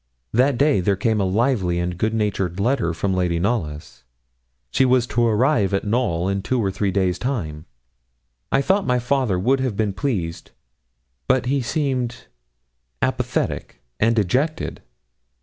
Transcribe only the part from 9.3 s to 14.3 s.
would have been pleased, but he seemed apathetic and